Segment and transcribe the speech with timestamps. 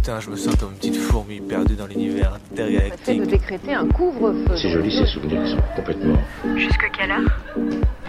[0.00, 3.20] Putain, je me sens comme une petite fourmi perdue dans l'univers intergalactique.
[3.20, 4.56] de décréter un couvre-feu.
[4.56, 6.16] C'est joli ces souvenirs qui sont complètement.
[6.56, 7.30] Jusque quelle heure?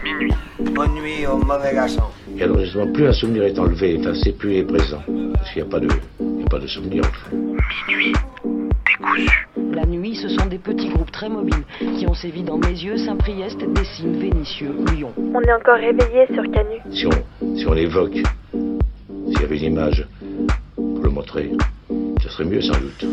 [0.02, 0.34] Minuit.
[0.74, 2.04] Bonne nuit au mauvais garçon.
[2.38, 5.04] Et alors justement, plus un souvenir est enlevé, effacé, plus il est présent.
[5.34, 5.90] Parce qu'il n'y a pas de,
[6.22, 7.36] il n'y a pas de souvenir en fait.
[7.90, 8.14] Minuit.
[8.88, 9.48] Décousu.
[9.74, 11.66] La nuit, ce sont des petits groupes très mobiles
[11.98, 15.12] qui ont sévi dans Mézieux, Saint-Priest, Dessines, Vénissieux, Lyon.
[15.18, 16.78] On est encore réveillé sur Canu.
[16.90, 18.16] Si on, si on l'évoque,
[18.54, 20.08] s'il y avait une image
[20.78, 21.52] pour le montrer,
[22.22, 23.06] ce serait mieux sans doute.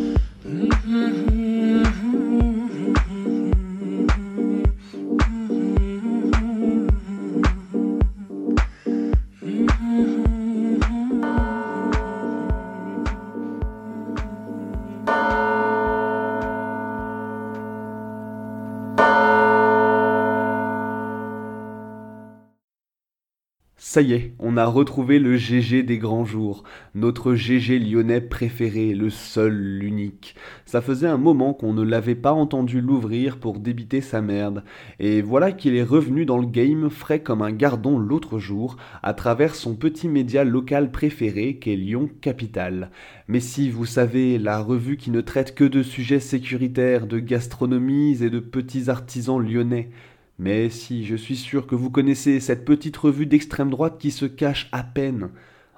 [23.76, 28.94] Ça y est, on a retrouvé le GG des grands jours, notre GG lyonnais préféré,
[28.94, 30.36] le seul, l'unique.
[30.64, 34.64] Ça faisait un moment qu'on ne l'avait pas entendu l'ouvrir pour débiter sa merde,
[35.00, 39.12] et voilà qu'il est revenu dans le game frais comme un gardon l'autre jour, à
[39.12, 42.90] travers son petit média local préféré qu'est Lyon Capital.
[43.30, 48.24] Mais si, vous savez, la revue qui ne traite que de sujets sécuritaires, de gastronomies
[48.24, 49.90] et de petits artisans lyonnais,
[50.38, 54.26] mais si, je suis sûr que vous connaissez cette petite revue d'extrême droite qui se
[54.26, 55.30] cache à peine.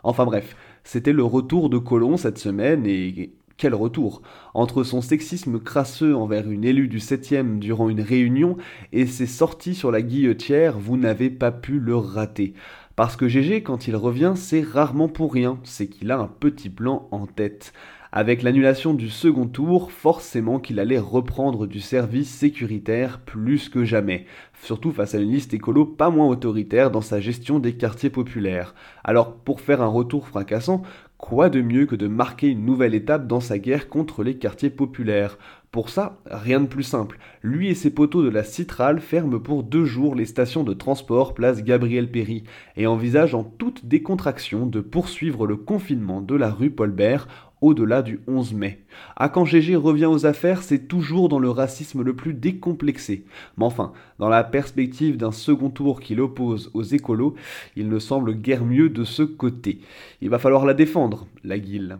[0.02, 4.22] Enfin bref, c'était le retour de Colomb cette semaine et quel retour?
[4.54, 8.56] Entre son sexisme crasseux envers une élue du 7e durant une réunion
[8.92, 12.54] et ses sorties sur la guillotière, vous n'avez pas pu le rater.
[12.96, 16.70] Parce que GG, quand il revient, c'est rarement pour rien, c'est qu'il a un petit
[16.70, 17.72] plan en tête.
[18.12, 24.26] Avec l'annulation du second tour, forcément qu'il allait reprendre du service sécuritaire plus que jamais,
[24.62, 28.74] surtout face à une liste écolo pas moins autoritaire dans sa gestion des quartiers populaires.
[29.04, 30.82] Alors pour faire un retour fracassant,
[31.18, 34.70] quoi de mieux que de marquer une nouvelle étape dans sa guerre contre les quartiers
[34.70, 35.38] populaires?
[35.70, 37.20] Pour ça, rien de plus simple.
[37.42, 41.32] Lui et ses poteaux de la Citrale ferment pour deux jours les stations de transport
[41.32, 42.42] place Gabriel Péry
[42.76, 47.28] et envisagent en toute décontraction de poursuivre le confinement de la rue Paulbert
[47.60, 48.84] au-delà du 11 mai.
[49.16, 53.24] À quand GG revient aux affaires, c'est toujours dans le racisme le plus décomplexé.
[53.56, 57.34] Mais enfin, dans la perspective d'un second tour qui l'oppose aux écolos,
[57.76, 59.80] il ne semble guère mieux de ce côté.
[60.20, 61.96] Il va falloir la défendre, la guille.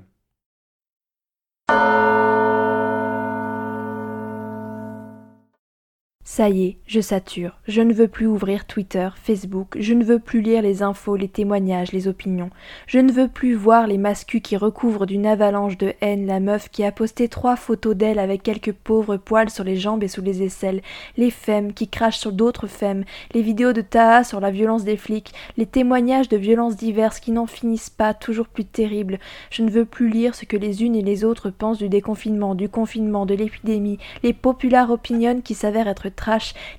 [6.33, 7.59] Ça y est, je sature.
[7.67, 9.77] Je ne veux plus ouvrir Twitter, Facebook.
[9.81, 12.51] Je ne veux plus lire les infos, les témoignages, les opinions.
[12.87, 16.69] Je ne veux plus voir les mascus qui recouvrent d'une avalanche de haine la meuf
[16.71, 20.23] qui a posté trois photos d'elle avec quelques pauvres poils sur les jambes et sous
[20.23, 20.83] les aisselles,
[21.17, 23.03] les femmes qui crachent sur d'autres femmes,
[23.35, 27.33] les vidéos de Taha sur la violence des flics, les témoignages de violences diverses qui
[27.33, 29.19] n'en finissent pas, toujours plus terribles.
[29.51, 32.55] Je ne veux plus lire ce que les unes et les autres pensent du déconfinement,
[32.55, 36.09] du confinement, de l'épidémie, les populaires opinions qui s'avèrent être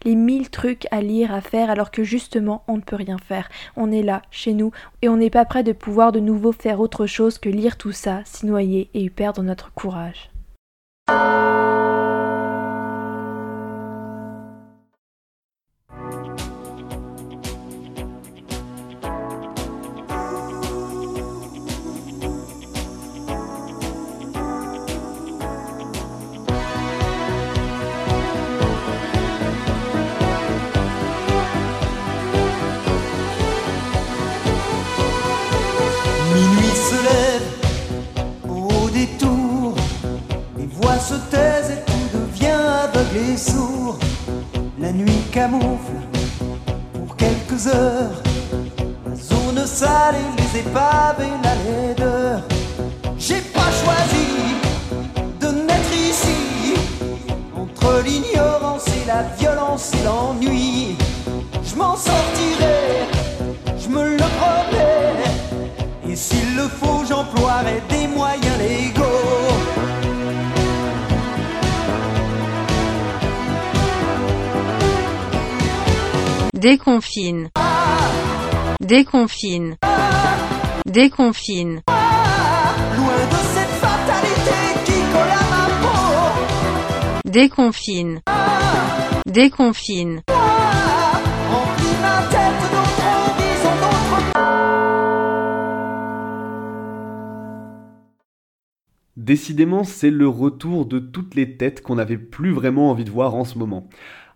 [0.03, 3.49] les mille trucs à lire, à faire, alors que justement on ne peut rien faire.
[3.75, 4.71] On est là, chez nous,
[5.01, 7.91] et on n'est pas prêt de pouvoir de nouveau faire autre chose que lire tout
[7.91, 10.31] ça, s'y noyer et y perdre notre courage.
[77.13, 77.49] Déconfine.
[78.79, 79.75] Déconfine.
[80.85, 81.81] Déconfine.
[81.85, 87.29] Loin de cette fatalité qui colle à ma peau.
[87.29, 88.21] Déconfine.
[89.25, 90.21] Déconfine.
[99.17, 103.35] Décidément, c'est le retour de toutes les têtes qu'on n'avait plus vraiment envie de voir
[103.35, 103.89] en ce moment.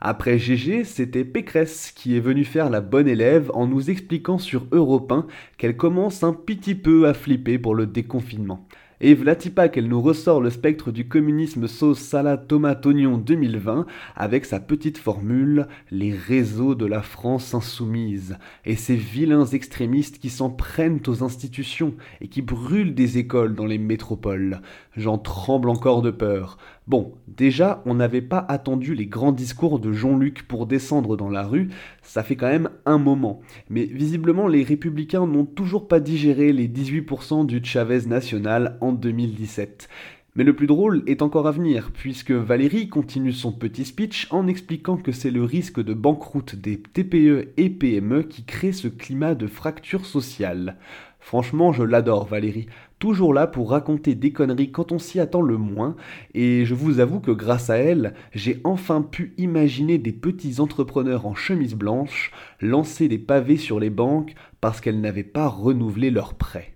[0.07, 4.67] Après GG, c'était Pécresse qui est venue faire la bonne élève en nous expliquant sur
[4.71, 5.25] Europe 1
[5.57, 8.67] qu'elle commence un petit peu à flipper pour le déconfinement.
[9.01, 14.45] Et Vlatipa qu'elle nous ressort le spectre du communisme sauce salade tomate oignon 2020 avec
[14.45, 20.49] sa petite formule les réseaux de la France insoumise et ces vilains extrémistes qui s'en
[20.49, 24.61] prennent aux institutions et qui brûlent des écoles dans les métropoles.
[24.95, 26.57] J'en tremble encore de peur.
[26.87, 31.41] Bon, déjà, on n'avait pas attendu les grands discours de Jean-Luc pour descendre dans la
[31.41, 31.69] rue,
[32.03, 33.41] ça fait quand même un moment.
[33.71, 39.89] Mais visiblement, les républicains n'ont toujours pas digéré les 18% du Chavez national en 2017.
[40.35, 44.47] Mais le plus drôle est encore à venir, puisque Valérie continue son petit speech en
[44.47, 49.33] expliquant que c'est le risque de banqueroute des TPE et PME qui crée ce climat
[49.33, 50.77] de fracture sociale.
[51.25, 52.67] Franchement, je l'adore Valérie,
[52.99, 55.95] toujours là pour raconter des conneries quand on s'y attend le moins,
[56.33, 61.25] et je vous avoue que grâce à elle, j'ai enfin pu imaginer des petits entrepreneurs
[61.25, 62.31] en chemise blanche
[62.61, 66.75] lancer des pavés sur les banques parce qu'elles n'avaient pas renouvelé leurs prêts.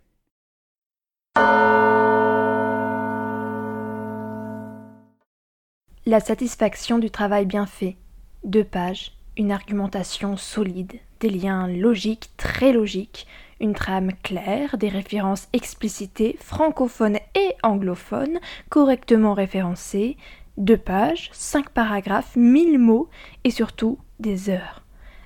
[6.05, 7.95] La satisfaction du travail bien fait.
[8.43, 13.27] Deux pages, une argumentation solide, des liens logiques, très logiques,
[13.59, 18.39] une trame claire, des références explicitées, francophones et anglophones,
[18.69, 20.17] correctement référencées,
[20.57, 23.09] deux pages, cinq paragraphes, mille mots
[23.43, 24.83] et surtout des heures.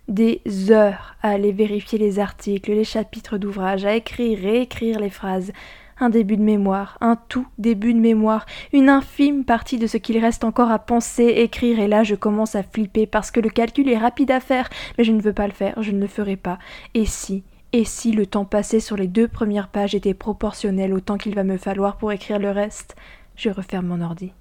[0.07, 5.51] Des heures à aller vérifier les articles, les chapitres d'ouvrage, à écrire, réécrire les phrases,
[6.00, 10.18] un début de mémoire, un tout début de mémoire, une infime partie de ce qu'il
[10.18, 13.89] reste encore à penser, écrire, et là je commence à flipper parce que le calcul
[13.89, 16.36] est rapide à faire, mais je ne veux pas le faire, je ne le ferai
[16.36, 16.59] pas.
[16.94, 17.44] Et si,
[17.74, 21.34] et si le temps passé sur les deux premières pages était proportionnel au temps qu'il
[21.34, 22.96] va me falloir pour écrire le reste
[23.36, 24.31] Je referme mon ordi.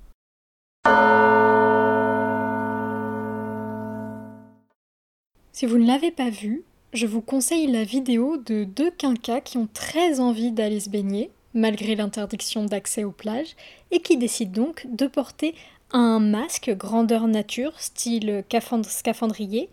[5.52, 6.62] Si vous ne l'avez pas vu,
[6.92, 11.30] je vous conseille la vidéo de deux quinquas qui ont très envie d'aller se baigner,
[11.54, 13.56] malgré l'interdiction d'accès aux plages,
[13.90, 15.54] et qui décident donc de porter
[15.92, 18.44] un masque grandeur nature, style
[18.84, 19.68] scaphandrier,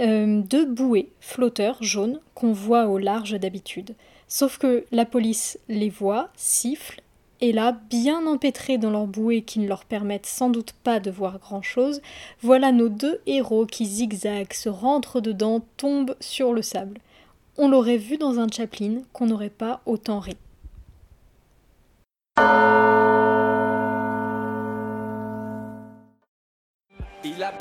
[0.00, 3.94] euh, de bouées flotteurs jaunes qu'on voit au large d'habitude.
[4.28, 7.02] Sauf que la police les voit, siffle,
[7.42, 11.10] et là, bien empêtrés dans leurs bouées qui ne leur permettent sans doute pas de
[11.10, 12.00] voir grand-chose,
[12.40, 17.00] voilà nos deux héros qui zigzaguent, se rentrent dedans, tombent sur le sable.
[17.58, 20.36] On l'aurait vu dans un Chaplin qu'on n'aurait pas autant ri.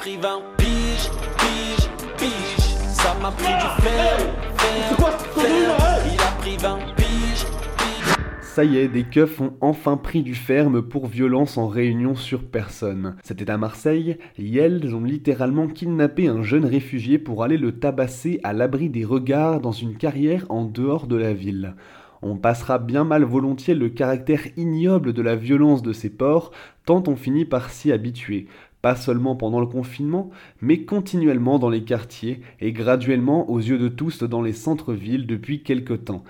[0.01, 2.75] Pris 20 piges, piges, piges.
[2.89, 4.18] Ça m'a pris du fer,
[4.57, 5.77] fer, fer.
[6.12, 7.45] Il a pris 20 piges,
[7.77, 8.15] piges.
[8.42, 12.44] Ça y est, des keufs ont enfin pris du ferme pour violence en réunion sur
[12.44, 13.15] personne.
[13.21, 18.39] C'était à Marseille, et elles ont littéralement kidnappé un jeune réfugié pour aller le tabasser
[18.44, 21.75] à l'abri des regards dans une carrière en dehors de la ville.
[22.24, 26.51] On passera bien mal volontiers le caractère ignoble de la violence de ces porcs,
[26.86, 28.48] tant on finit par s'y habituer,
[28.81, 30.29] pas seulement pendant le confinement,
[30.61, 35.63] mais continuellement dans les quartiers et graduellement aux yeux de tous dans les centres-villes depuis
[35.63, 36.23] quelque temps.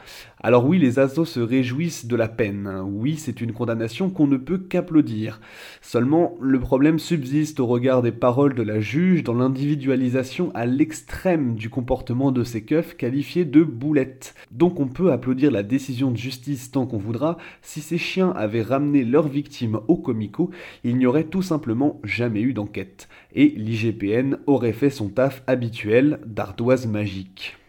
[0.43, 4.37] Alors oui, les assos se réjouissent de la peine, oui, c'est une condamnation qu'on ne
[4.37, 5.39] peut qu'applaudir.
[5.81, 11.53] Seulement, le problème subsiste au regard des paroles de la juge dans l'individualisation à l'extrême
[11.53, 14.33] du comportement de ces keufs qualifiés de boulettes.
[14.49, 18.63] Donc on peut applaudir la décision de justice tant qu'on voudra, si ces chiens avaient
[18.63, 20.49] ramené leurs victimes au comico,
[20.83, 26.19] il n'y aurait tout simplement jamais eu d'enquête, et l'IGPN aurait fait son taf habituel
[26.25, 27.60] d'ardoise magique.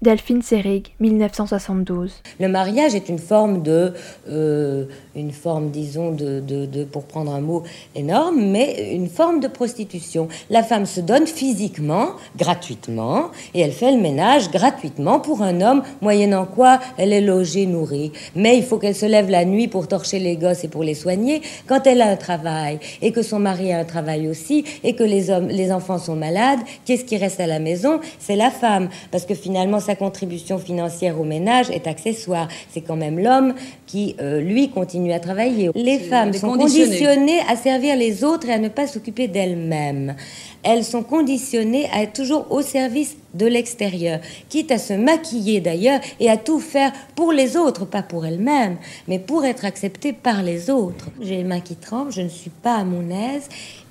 [0.00, 2.12] Delphine Seyrig, 1972.
[2.38, 3.94] Le mariage est une forme de,
[4.30, 4.84] euh,
[5.16, 7.64] une forme, disons, de, de, de, pour prendre un mot
[7.96, 10.28] énorme, mais une forme de prostitution.
[10.50, 15.82] La femme se donne physiquement, gratuitement, et elle fait le ménage gratuitement pour un homme,
[16.00, 18.12] moyennant quoi elle est logée, nourrie.
[18.36, 20.94] Mais il faut qu'elle se lève la nuit pour torcher les gosses et pour les
[20.94, 21.42] soigner.
[21.66, 25.02] Quand elle a un travail, et que son mari a un travail aussi, et que
[25.02, 27.98] les, hommes, les enfants sont malades, qu'est-ce qui reste à la maison?
[28.20, 32.46] C'est la femme, parce que finalement, sa contribution financière au ménage est accessoire.
[32.70, 33.54] C'est quand même l'homme
[33.86, 35.70] qui, euh, lui, continue à travailler.
[35.74, 40.14] Les femmes sont conditionnées à servir les autres et à ne pas s'occuper d'elles-mêmes.
[40.62, 46.00] Elles sont conditionnées à être toujours au service de l'extérieur, quitte à se maquiller d'ailleurs
[46.20, 48.76] et à tout faire pour les autres, pas pour elles-mêmes,
[49.06, 51.08] mais pour être acceptées par les autres.
[51.22, 53.48] J'ai les mains qui tremblent, je ne suis pas à mon aise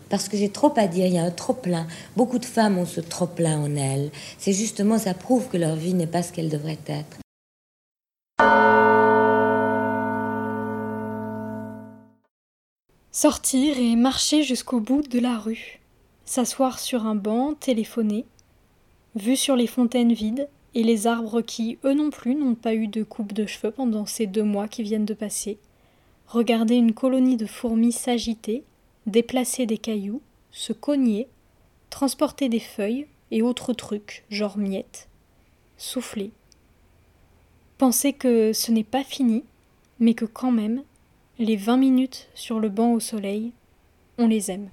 [0.10, 1.88] parce que j'ai trop à dire, il y a un trop-plein.
[2.16, 4.12] Beaucoup de femmes ont ce trop-plein en elles.
[4.38, 7.18] C'est justement, ça prouve que leur vie n'est pas ce qu'elle devrait être.
[13.12, 15.80] Sortir et marcher jusqu'au bout de la rue.
[16.26, 18.26] S'asseoir sur un banc, téléphoner.
[19.16, 22.88] Vue sur les fontaines vides, et les arbres qui, eux non plus, n'ont pas eu
[22.88, 25.58] de coupe de cheveux pendant ces deux mois qui viennent de passer.
[26.28, 28.64] Regarder une colonie de fourmis s'agiter,
[29.08, 30.22] déplacer des cailloux,
[30.52, 31.28] se cogner,
[31.90, 35.08] transporter des feuilles et autres trucs, genre miettes,
[35.78, 36.32] souffler.
[37.78, 39.44] Penser que ce n'est pas fini,
[40.00, 40.84] mais que quand même,
[41.40, 43.54] les vingt minutes sur le banc au soleil,
[44.18, 44.70] on les aime.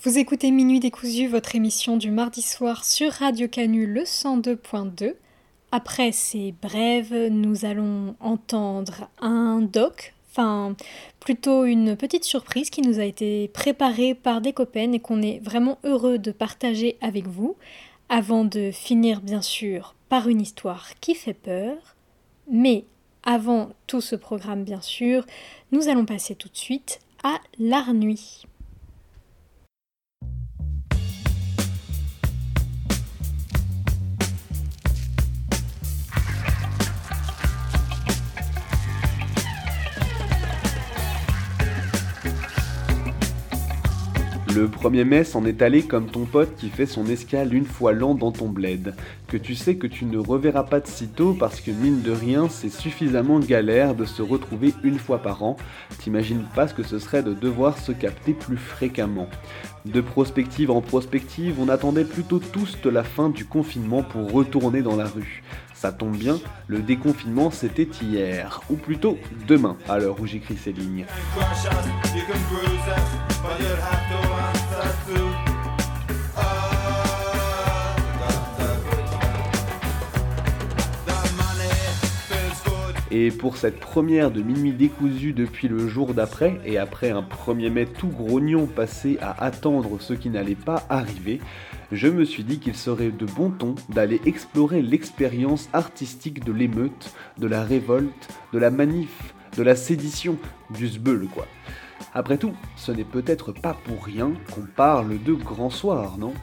[0.00, 5.14] Vous écoutez Minuit décousu, votre émission du mardi soir sur Radio Canu le 102.2.
[5.70, 10.74] Après ces brèves, nous allons entendre un doc, enfin
[11.20, 15.40] plutôt une petite surprise qui nous a été préparée par des copains et qu'on est
[15.40, 17.54] vraiment heureux de partager avec vous,
[18.08, 21.76] avant de finir bien sûr par une histoire qui fait peur.
[22.50, 22.86] Mais
[23.22, 25.26] avant tout ce programme bien sûr,
[25.70, 28.46] nous allons passer tout de suite à l'art nuit.
[44.58, 47.92] Le 1er mai s'en est allé comme ton pote qui fait son escale une fois
[47.92, 48.92] l'an dans ton bled,
[49.28, 52.48] que tu sais que tu ne reverras pas de sitôt parce que mine de rien
[52.48, 55.56] c'est suffisamment galère de se retrouver une fois par an,
[56.00, 59.28] t'imagines pas ce que ce serait de devoir se capter plus fréquemment.
[59.86, 64.82] De prospective en prospective, on attendait plutôt tous de la fin du confinement pour retourner
[64.82, 65.44] dans la rue.
[65.80, 69.16] Ça tombe bien, le déconfinement c'était hier, ou plutôt
[69.46, 71.06] demain, à l'heure où j'écris ces lignes.
[83.10, 87.70] Et pour cette première de minuit décousu depuis le jour d'après, et après un 1er
[87.70, 91.40] mai tout grognon passé à attendre ce qui n'allait pas arriver,
[91.90, 97.14] je me suis dit qu'il serait de bon ton d'aller explorer l'expérience artistique de l'émeute,
[97.38, 100.36] de la révolte, de la manif, de la sédition,
[100.68, 101.46] du sbeul quoi.
[102.12, 106.34] Après tout, ce n'est peut-être pas pour rien qu'on parle de grand soir, non?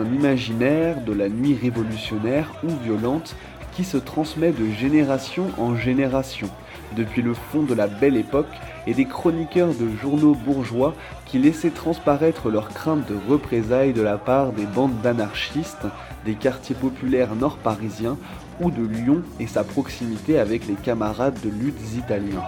[0.00, 3.36] Un imaginaire de la nuit révolutionnaire ou violente
[3.72, 6.48] qui se transmet de génération en génération,
[6.96, 8.48] depuis le fond de la belle époque
[8.86, 10.94] et des chroniqueurs de journaux bourgeois
[11.26, 15.86] qui laissaient transparaître leurs craintes de représailles de la part des bandes d'anarchistes
[16.24, 18.16] des quartiers populaires nord-parisiens
[18.60, 22.42] ou de Lyon et sa proximité avec les camarades de luttes italiens.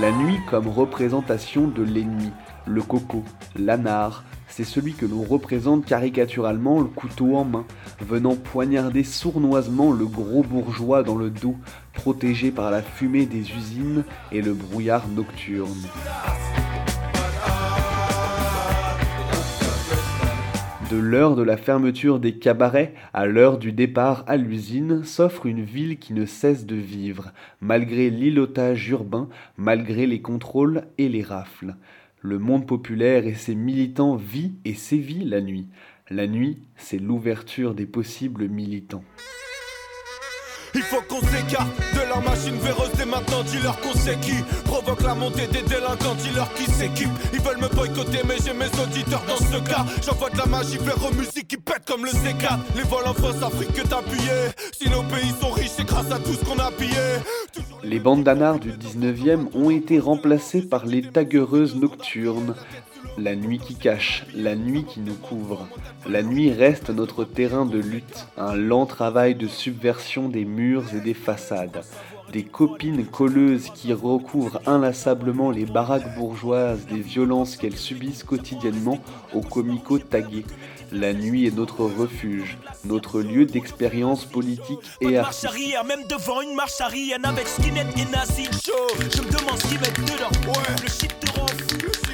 [0.00, 2.30] La nuit comme représentation de l'ennemi,
[2.66, 3.22] le coco,
[3.54, 7.66] l'anard, c'est celui que l'on représente caricaturalement le couteau en main,
[8.00, 11.56] venant poignarder sournoisement le gros bourgeois dans le dos,
[11.92, 15.86] protégé par la fumée des usines et le brouillard nocturne.
[20.90, 25.62] De l'heure de la fermeture des cabarets à l'heure du départ à l'usine s'offre une
[25.62, 27.30] ville qui ne cesse de vivre,
[27.60, 31.76] malgré l'îlotage urbain, malgré les contrôles et les rafles.
[32.22, 35.68] Le monde populaire et ses militants vit et sévit la nuit.
[36.10, 39.04] La nuit, c'est l'ouverture des possibles militants.
[40.74, 43.42] Il faut qu'on s'écarte de leur machine véreuse dès maintenant.
[43.42, 44.34] Dis-leur qu'on sait qui
[44.64, 46.14] provoque la montée des délinquants.
[46.18, 47.10] Dis-leur qui s'équipe.
[47.32, 49.84] Ils veulent me boycotter, mais j'ai mes auditeurs dans ce cas.
[50.04, 52.58] J'envoie de la magie vers aux musiques qui pètent comme le C4.
[52.76, 53.80] Les vols en France, Afrique que.
[54.72, 56.96] Si nos pays sont riches, c'est grâce à tout ce qu'on a pillé.
[57.82, 62.54] Les bandes d'anards du 19e ont été remplacées par les taguereuses nocturnes.
[63.18, 65.68] La nuit qui cache, la nuit qui nous couvre.
[66.08, 71.00] La nuit reste notre terrain de lutte, un lent travail de subversion des murs et
[71.00, 71.82] des façades.
[72.32, 78.98] Des copines colleuses qui recouvrent inlassablement les baraques bourgeoises des violences qu'elles subissent quotidiennement
[79.34, 80.44] aux comicaux tagués.
[80.92, 85.48] La nuit est notre refuge, notre lieu d'expérience politique et Marche artistique.
[85.50, 88.48] arrière, même devant une marche arrière avec skinhead et nazi.
[88.64, 90.52] Je me demande ce qu'ils mettent dedans.
[90.52, 92.09] Ouais, le shit te rend fou,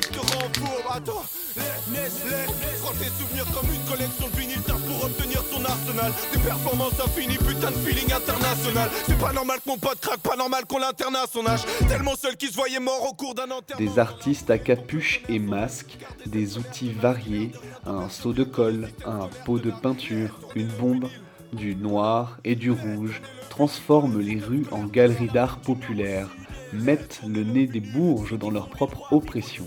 [13.79, 17.53] Des artistes à capuche et masque, des outils variés,
[17.85, 21.09] un seau de colle, un pot de peinture, une bombe,
[21.53, 26.29] du noir et du rouge transforment les rues en galeries d'art populaire,
[26.76, 29.64] mettent le nez des bourges dans leur propre oppression.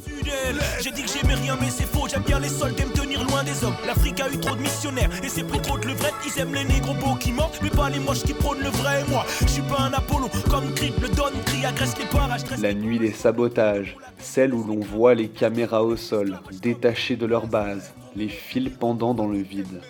[0.82, 3.44] J'ai dit que j'aimais rien mais c'est faux, j'aime bien les soldats me tenir loin
[3.44, 6.42] des hommes L'Afrique a eu trop de missionnaires et c'est pris trop de levrette Ils
[6.42, 9.26] aiment les négros beaux qui mentent mais pas les moches qui prônent le vrai Moi
[9.42, 13.00] je suis pas un Apollo comme Creed, le Don crie agresse les parages La nuit
[13.00, 18.30] des sabotages, celle où l'on voit les caméras au sol, détachées de leur base, les
[18.30, 19.82] fils pendant dans le vide.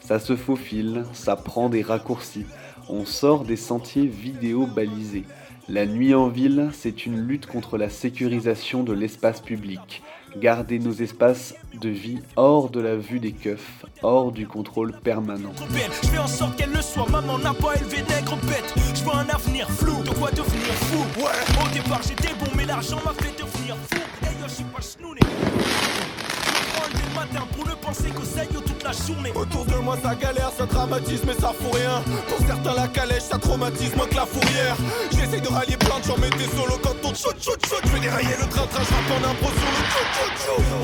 [0.00, 2.46] Ça se faufile, ça prend des raccourcis,
[2.88, 5.24] on sort des sentiers vidéo balisés.
[5.68, 10.02] La nuit en ville, c'est une lutte contre la sécurisation de l'espace public.
[10.36, 15.52] Garder nos espaces de vie hors de la vue des keufs, hors du contrôle permanent.
[16.02, 19.16] Je fais en sorte qu'elle le soit, maman n'a pas élevé nègre bête Je vois
[19.16, 21.20] un avenir flou, de quoi devenir fou.
[21.20, 24.00] Ouais, au départ j'étais bon mais l'argent m'a fait devenir fou.
[24.22, 25.20] Hey yo, je suis pas schnouné
[27.14, 29.32] matin pour le penser qu'au saillot toute la journée.
[29.34, 32.02] Autour de moi ça galère, ça dramatise mais ça fout rien.
[32.28, 34.76] Pour certains la calèche ça traumatise moins que la fourrière.
[35.12, 37.82] J'essaye de rallier plein de gens mais t'es solo quand on chut chut chut.
[37.84, 40.08] Je vais dérailler le train train, je en impro sur le chut.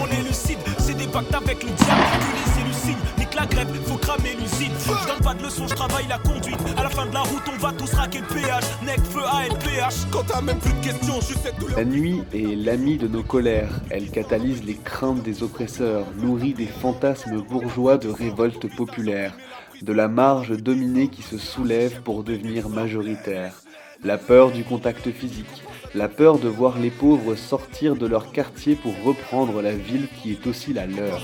[0.01, 2.03] On est lucide, c'est des pactes avec le diable.
[2.21, 2.99] Tu c'est lucide,
[3.35, 3.47] la
[11.77, 13.81] La nuit est l'amie de nos colères.
[13.91, 19.37] Elle catalyse les craintes des oppresseurs, nourrit des fantasmes bourgeois de révolte populaire,
[19.83, 23.55] de la marge dominée qui se soulève pour devenir majoritaire.
[24.03, 25.63] La peur du contact physique,
[25.95, 30.33] la peur de voir les pauvres sortir de leur quartier pour reprendre la ville qui
[30.33, 31.21] est aussi la leur.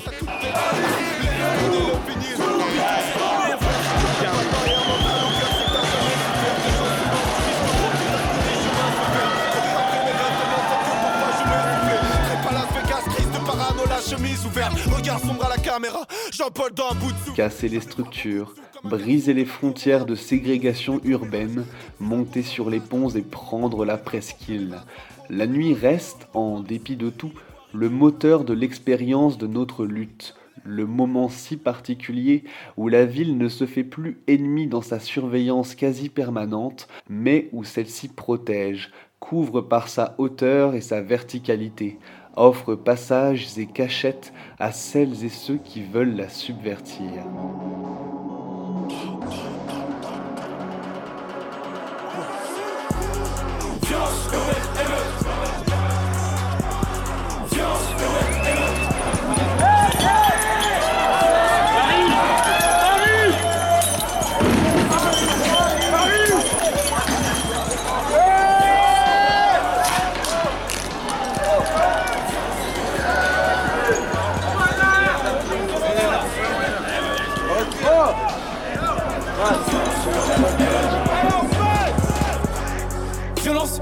[17.36, 21.64] Casser les structures, briser les frontières de ségrégation urbaine,
[22.00, 24.76] monter sur les ponts et prendre la presqu'île.
[25.28, 27.32] La nuit reste, en dépit de tout,
[27.72, 30.34] le moteur de l'expérience de notre lutte,
[30.64, 32.44] le moment si particulier
[32.76, 37.64] où la ville ne se fait plus ennemie dans sa surveillance quasi permanente, mais où
[37.64, 41.98] celle-ci protège, couvre par sa hauteur et sa verticalité,
[42.36, 47.24] offre passages et cachettes à celles et ceux qui veulent la subvertir.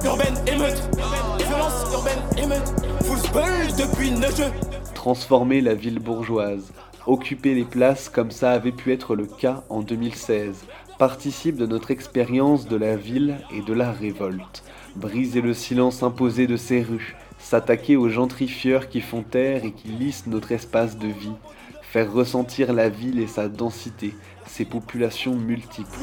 [0.05, 0.89] Urbaine émeute.
[1.93, 2.75] Urbaine émeute.
[3.79, 4.13] Depuis.
[4.95, 6.73] Transformer la ville bourgeoise,
[7.07, 10.65] occuper les places comme ça avait pu être le cas en 2016,
[10.99, 14.63] participe de notre expérience de la ville et de la révolte.
[14.97, 19.89] Briser le silence imposé de ces rues, s'attaquer aux gentrifieurs qui font taire et qui
[19.89, 21.35] lissent notre espace de vie,
[21.83, 24.15] faire ressentir la ville et sa densité,
[24.47, 25.99] ses populations multiples.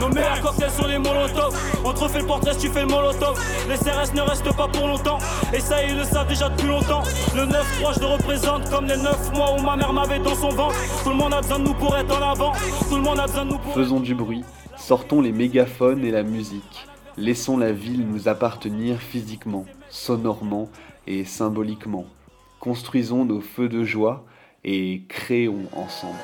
[0.00, 1.56] Nos meilleurs cocktails sont les molotovs.
[1.84, 3.38] On te refait le portrait si tu fais le molotov.
[3.68, 5.18] Les CRS ne restent pas pour longtemps.
[5.52, 7.02] Et ça, ils le savent déjà depuis longtemps.
[7.34, 10.50] Le 9-3, je le représente comme les 9 mois où ma mère m'avait dans son
[10.50, 10.74] ventre.
[11.02, 12.52] Tout le monde a besoin de nous pour être en avant.
[12.88, 13.74] Tout le monde a besoin de nous pour.
[13.74, 14.44] Faisons du bruit,
[14.76, 16.86] sortons les mégaphones et la musique.
[17.16, 20.70] Laissons la ville nous appartenir physiquement, sonorement
[21.06, 22.06] et symboliquement.
[22.60, 24.24] Construisons nos feux de joie
[24.64, 26.18] et créons ensemble.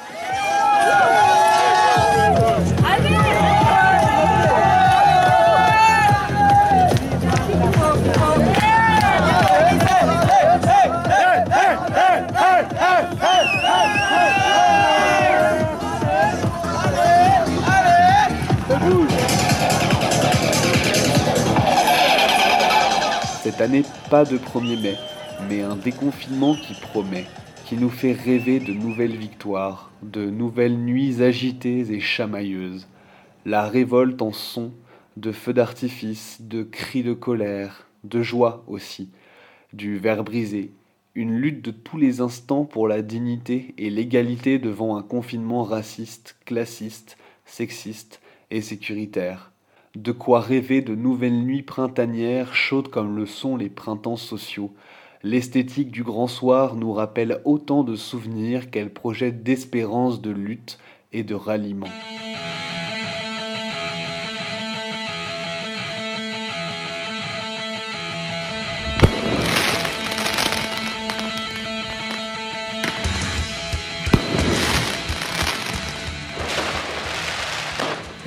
[23.47, 24.97] Cette année, pas de 1er mai,
[25.49, 27.27] mais un déconfinement qui promet,
[27.65, 32.87] qui nous fait rêver de nouvelles victoires, de nouvelles nuits agitées et chamailleuses.
[33.49, 34.73] La révolte en son,
[35.17, 39.09] de feux d'artifice, de cris de colère, de joie aussi,
[39.73, 40.73] du verre brisé,
[41.15, 46.37] une lutte de tous les instants pour la dignité et l'égalité devant un confinement raciste,
[46.45, 49.53] classiste, sexiste et sécuritaire.
[49.95, 54.75] De quoi rêver de nouvelles nuits printanières chaudes comme le sont les printemps sociaux.
[55.23, 60.81] L'esthétique du grand soir nous rappelle autant de souvenirs qu'elle projette d'espérance de lutte
[61.13, 61.87] et de ralliement.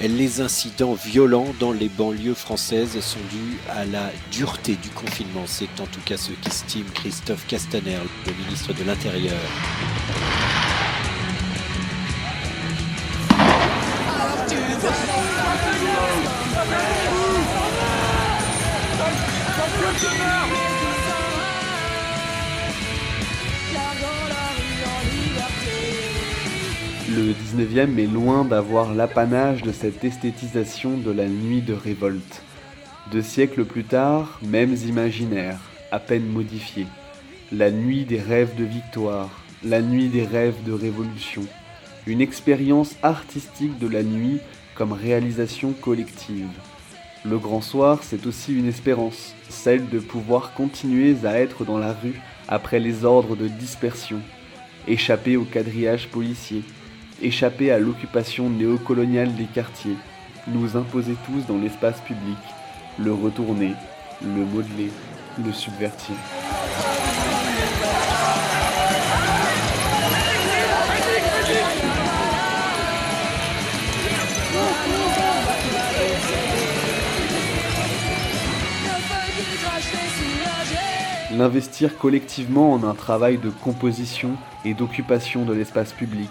[0.01, 5.43] Les incidents violents dans les banlieues françaises sont dus à la dureté du confinement.
[5.45, 9.35] C'est en tout cas ce qu'estime Christophe Castaner, le ministre de l'Intérieur.
[27.19, 32.43] Le 19e est loin d'avoir l'apanage de cette esthétisation de la nuit de révolte.
[33.11, 35.59] Deux siècles plus tard, mêmes imaginaires,
[35.91, 36.87] à peine modifiés.
[37.51, 41.41] La nuit des rêves de victoire, la nuit des rêves de révolution.
[42.07, 44.39] Une expérience artistique de la nuit
[44.73, 46.47] comme réalisation collective.
[47.25, 51.91] Le grand soir, c'est aussi une espérance, celle de pouvoir continuer à être dans la
[51.91, 54.21] rue après les ordres de dispersion,
[54.87, 56.63] échapper au quadrillage policier,
[57.21, 59.97] échapper à l'occupation néocoloniale des quartiers,
[60.47, 62.37] nous imposer tous dans l'espace public,
[62.97, 63.73] le retourner,
[64.21, 64.91] le modeler,
[65.43, 66.15] le subvertir.
[81.31, 84.31] L'investir collectivement en un travail de composition
[84.65, 86.29] et d'occupation de l'espace public,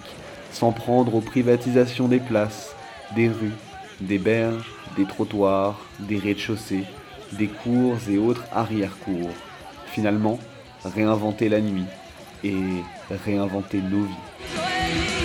[0.53, 2.75] s'en prendre aux privatisations des places,
[3.15, 3.55] des rues,
[4.01, 6.85] des berges, des trottoirs, des rez-de-chaussée,
[7.33, 9.31] des cours et autres arrière-cours.
[9.87, 10.39] Finalement,
[10.85, 11.87] réinventer la nuit
[12.45, 12.57] et
[13.11, 15.18] réinventer nos vies.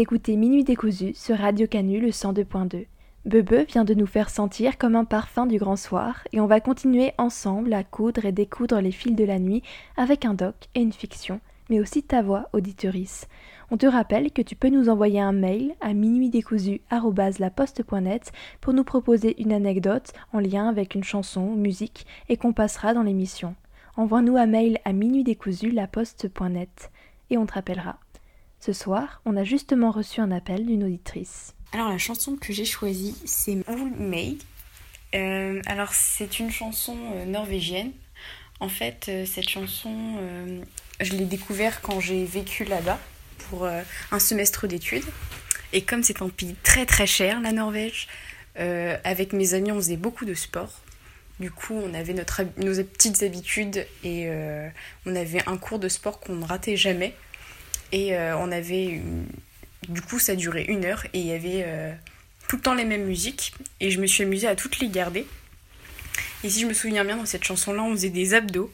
[0.00, 2.86] Écoutez Minuit décousu sur Radio Canu le 102.2.
[3.24, 6.60] Bebe vient de nous faire sentir comme un parfum du grand soir et on va
[6.60, 9.64] continuer ensemble à coudre et découdre les fils de la nuit
[9.96, 13.26] avec un doc et une fiction, mais aussi ta voix, auditorice.
[13.72, 19.42] On te rappelle que tu peux nous envoyer un mail à minuitdécousu.net pour nous proposer
[19.42, 23.56] une anecdote en lien avec une chanson musique et qu'on passera dans l'émission.
[23.96, 26.92] Envoie-nous un mail à minuitdécousu.laposte.net
[27.30, 27.98] et on te rappellera.
[28.60, 31.54] Ce soir, on a justement reçu un appel d'une auditrice.
[31.72, 34.42] Alors la chanson que j'ai choisie, c'est Old Maid.
[35.14, 37.92] Euh, alors c'est une chanson euh, norvégienne.
[38.60, 39.92] En fait, euh, cette chanson,
[41.00, 42.98] je l'ai découverte quand j'ai vécu là-bas
[43.48, 45.04] pour un semestre d'études.
[45.72, 48.08] Et comme c'est un pays très très cher, la Norvège,
[48.56, 50.80] avec mes amis, on faisait beaucoup de sport.
[51.38, 54.28] Du coup, on avait notre, nos petites habitudes et
[55.06, 57.14] on avait un cours de sport qu'on ne ratait jamais.
[57.92, 59.00] Et euh, on avait
[59.88, 61.92] Du coup, ça durait une heure et il y avait euh,
[62.48, 63.54] tout le temps les mêmes musiques.
[63.80, 65.26] Et je me suis amusée à toutes les garder.
[66.44, 68.72] Et si je me souviens bien, dans cette chanson-là, on faisait des abdos.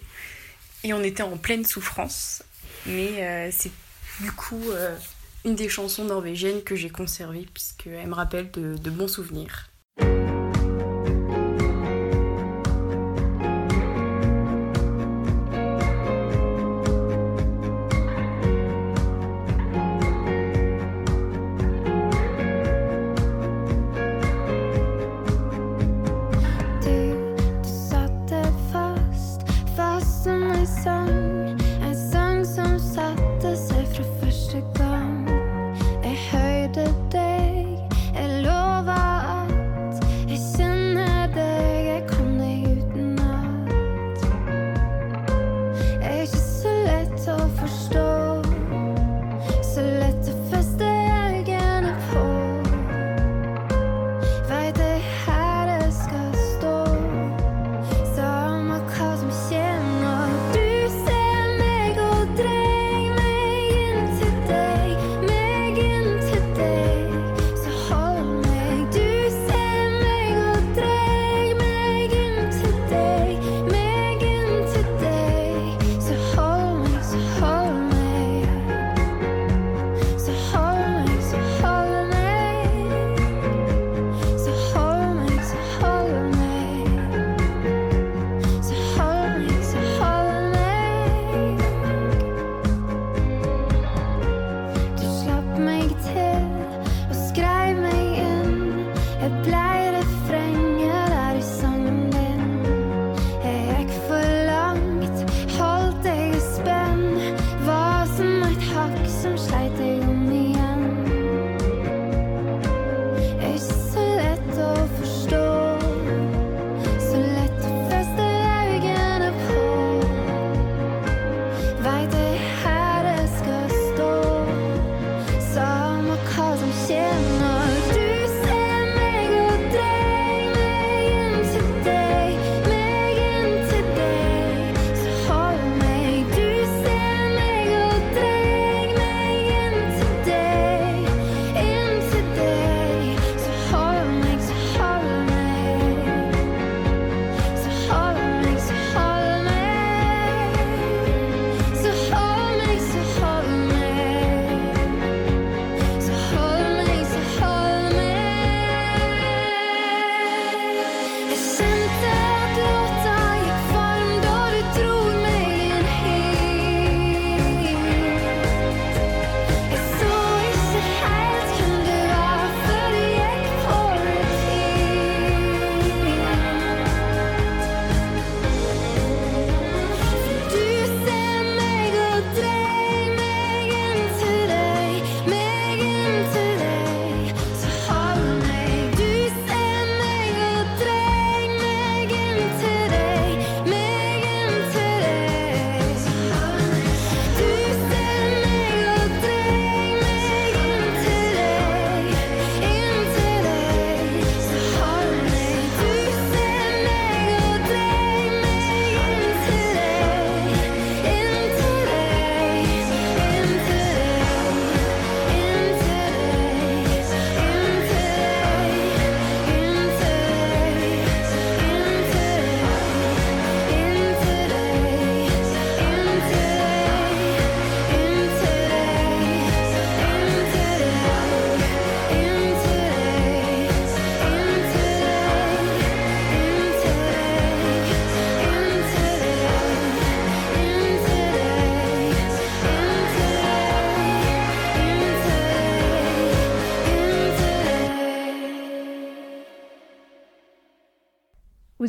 [0.82, 2.42] Et on était en pleine souffrance.
[2.86, 3.72] Mais euh, c'est
[4.20, 4.62] du coup
[5.44, 9.70] une des chansons norvégiennes que j'ai conservées, puisqu'elle me rappelle de, de bons souvenirs.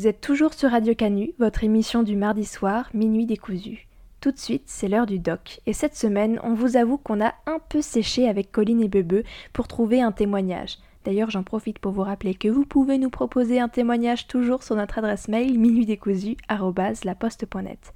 [0.06, 3.88] Vous êtes toujours sur Radio Canu, votre émission du mardi soir, minuit décousu.
[4.22, 5.62] Tout de suite, c'est l'heure du doc.
[5.65, 9.24] Et cette semaine, on vous avoue qu'on a un peu séché avec Colline et Bebe
[9.52, 10.78] pour trouver un témoignage.
[11.06, 14.76] D'ailleurs, j'en profite pour vous rappeler que vous pouvez nous proposer un témoignage toujours sur
[14.76, 17.94] notre adresse mail minuitdécousu@laposte.net.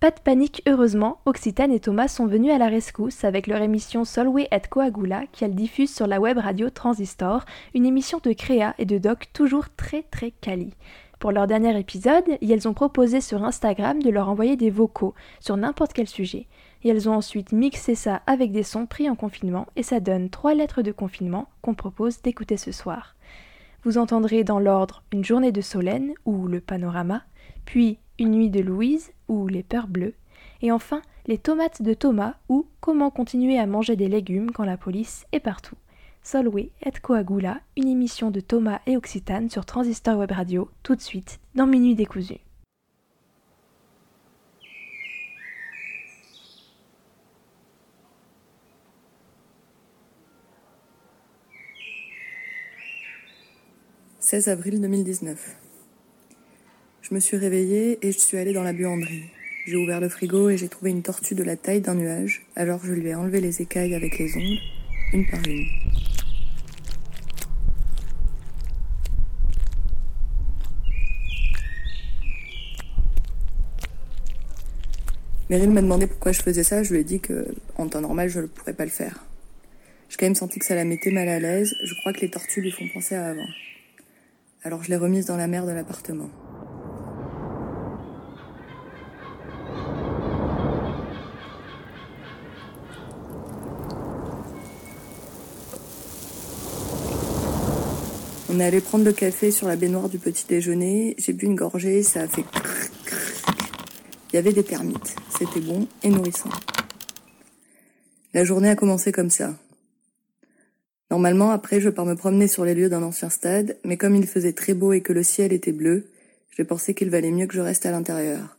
[0.00, 4.06] Pas de panique, heureusement, Occitane et Thomas sont venus à la rescousse avec leur émission
[4.06, 7.44] Solway et Coagula qu'elles diffusent sur la web radio Transistor,
[7.74, 10.74] une émission de créa et de doc toujours très très quali.
[11.18, 15.56] Pour leur dernier épisode, elles ont proposé sur Instagram de leur envoyer des vocaux sur
[15.56, 16.46] n'importe quel sujet.
[16.84, 20.28] Et elles ont ensuite mixé ça avec des sons pris en confinement et ça donne
[20.28, 23.16] trois lettres de confinement qu'on propose d'écouter ce soir.
[23.82, 27.22] Vous entendrez dans l'ordre Une journée de Solène ou Le Panorama,
[27.64, 30.14] puis Une nuit de Louise ou Les Peurs Bleues,
[30.60, 34.76] et enfin Les tomates de Thomas ou Comment continuer à manger des légumes quand la
[34.76, 35.76] police est partout.
[36.26, 41.00] Solway et Coagula, une émission de Thomas et Occitane sur Transistor Web Radio, tout de
[41.00, 42.34] suite dans Minuit décousu.
[54.18, 55.56] «16 avril 2019.
[57.02, 59.30] Je me suis réveillée et je suis allée dans la buanderie.
[59.64, 62.84] J'ai ouvert le frigo et j'ai trouvé une tortue de la taille d'un nuage, alors
[62.84, 64.58] je lui ai enlevé les écailles avec les ongles,
[65.12, 65.68] une par une.
[75.48, 78.28] Meryl m'a demandé pourquoi je faisais ça, je lui ai dit que en temps normal
[78.28, 79.24] je ne pourrais pas le faire.
[80.08, 82.30] J'ai quand même senti que ça la mettait mal à l'aise, je crois que les
[82.30, 83.46] tortues lui font penser à avant.
[84.64, 86.28] Alors je l'ai remise dans la mer de l'appartement.
[98.48, 101.14] On est allé prendre le café sur la baignoire du petit déjeuner.
[101.18, 102.95] J'ai bu une gorgée, ça a fait crrr.
[104.32, 105.16] Il y avait des termites.
[105.38, 106.50] C'était bon et nourrissant.
[108.34, 109.54] La journée a commencé comme ça.
[111.10, 114.26] Normalement, après, je pars me promener sur les lieux d'un ancien stade, mais comme il
[114.26, 116.06] faisait très beau et que le ciel était bleu,
[116.56, 118.56] j'ai pensé qu'il valait mieux que je reste à l'intérieur.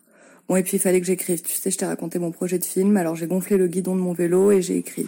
[0.48, 1.42] Bon, et puis il fallait que j'écrive.
[1.42, 4.02] Tu sais, je t'ai raconté mon projet de film, alors j'ai gonflé le guidon de
[4.02, 5.08] mon vélo et j'ai écrit.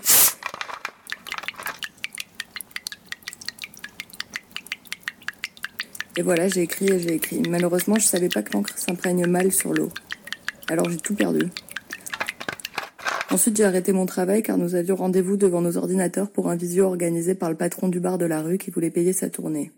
[6.17, 7.41] Et voilà, j'ai écrit et j'ai écrit.
[7.47, 9.89] Malheureusement, je savais pas que l'encre s'imprègne mal sur l'eau.
[10.69, 11.49] Alors j'ai tout perdu.
[13.31, 16.85] Ensuite, j'ai arrêté mon travail car nous avions rendez-vous devant nos ordinateurs pour un visio
[16.85, 19.71] organisé par le patron du bar de la rue qui voulait payer sa tournée.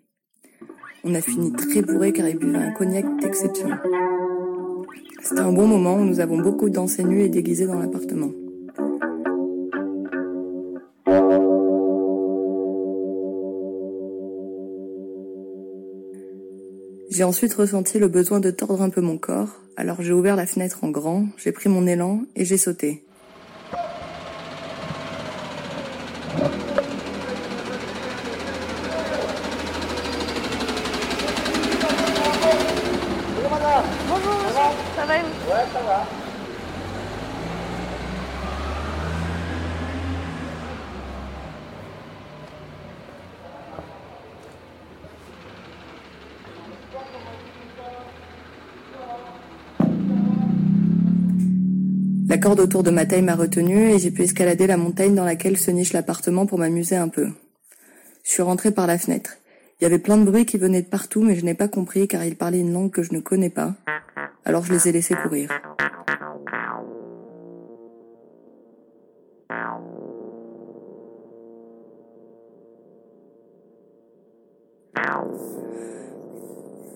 [1.03, 3.69] On a fini très bourré car il buvait un cognac d'exception.
[5.21, 8.31] C'était un bon moment où nous avons beaucoup dansé nus et déguisés dans l'appartement.
[17.09, 20.45] J'ai ensuite ressenti le besoin de tordre un peu mon corps, alors j'ai ouvert la
[20.45, 23.03] fenêtre en grand, j'ai pris mon élan et j'ai sauté.
[34.07, 34.61] Bonjour, monsieur.
[34.95, 36.05] Ça va et vous Ouais, ça va.
[52.27, 55.57] La autour de ma taille m'a retenue et j'ai pu escalader la montagne dans laquelle
[55.57, 57.29] se niche l'appartement pour m'amuser un peu.
[58.23, 59.37] Je suis rentrée par la fenêtre.
[59.79, 62.07] Il y avait plein de bruits qui venaient de partout, mais je n'ai pas compris
[62.07, 63.73] car ils parlaient une langue que je ne connais pas.
[64.45, 65.49] Alors je les ai laissés courir.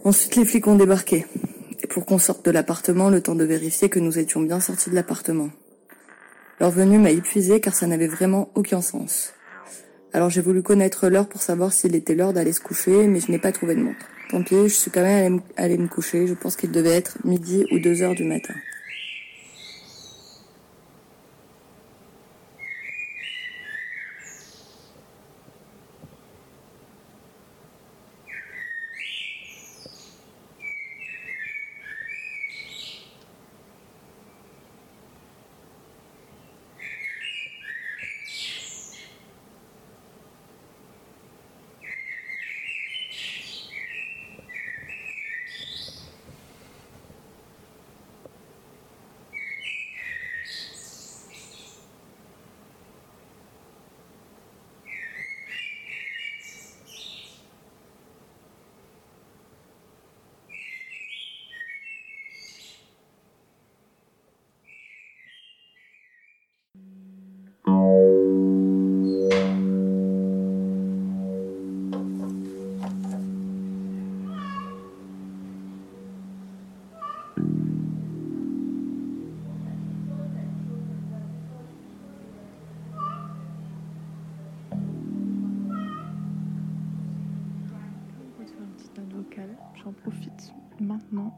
[0.04, 1.26] Ensuite, les flics ont débarqué.
[1.96, 4.96] Pour qu'on sorte de l'appartement, le temps de vérifier que nous étions bien sortis de
[4.96, 5.50] l'appartement.
[6.60, 9.32] Leur venue m'a épuisée car ça n'avait vraiment aucun sens.
[10.12, 13.32] Alors j'ai voulu connaître l'heure pour savoir s'il était l'heure d'aller se coucher, mais je
[13.32, 14.06] n'ai pas trouvé de montre.
[14.30, 16.28] Tant pis, je suis quand même allée me- allée me coucher.
[16.28, 18.56] Je pense qu'il devait être midi ou deux heures du matin.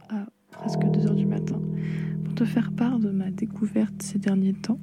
[0.10, 1.60] À presque 2h du matin
[2.24, 4.80] pour te faire part de ma découverte ces derniers temps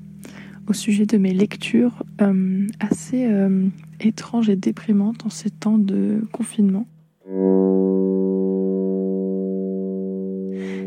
[0.69, 3.67] au sujet de mes lectures euh, assez euh,
[4.01, 6.87] étranges et déprimantes en ces temps de confinement.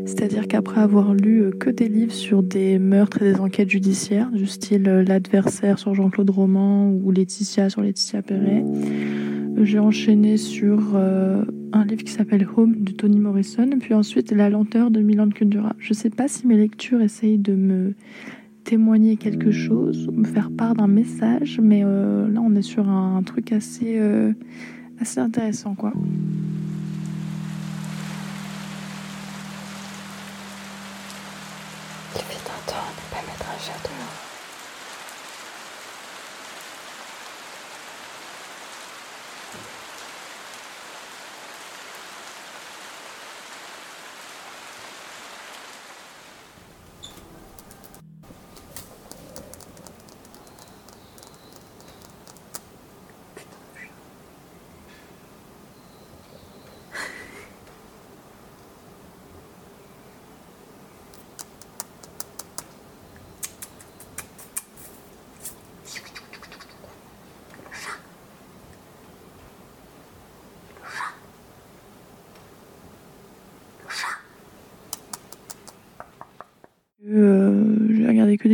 [0.06, 4.30] C'est-à-dire qu'après avoir lu euh, que des livres sur des meurtres et des enquêtes judiciaires,
[4.30, 8.64] du style L'adversaire sur Jean-Claude Roman ou Laetitia sur Laetitia Perret,
[9.62, 10.96] j'ai enchaîné sur
[11.72, 15.74] un livre qui s'appelle Home de Toni Morrison, puis ensuite La lenteur de Milan Kundera.
[15.78, 17.94] Je sais pas si mes lectures essayent de me
[18.64, 23.16] témoigner quelque chose, me faire part d'un message, mais euh, là on est sur un,
[23.16, 24.32] un truc assez, euh,
[25.00, 25.92] assez intéressant quoi.